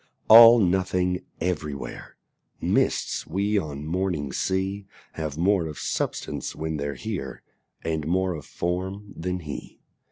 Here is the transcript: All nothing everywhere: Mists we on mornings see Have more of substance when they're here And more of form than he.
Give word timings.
All 0.29 0.57
nothing 0.57 1.25
everywhere: 1.39 2.17
Mists 2.59 3.27
we 3.27 3.59
on 3.59 3.85
mornings 3.85 4.37
see 4.37 4.87
Have 5.11 5.37
more 5.37 5.67
of 5.67 5.77
substance 5.77 6.55
when 6.55 6.77
they're 6.77 6.95
here 6.95 7.43
And 7.83 8.07
more 8.07 8.33
of 8.33 8.47
form 8.47 9.13
than 9.15 9.41
he. 9.41 9.79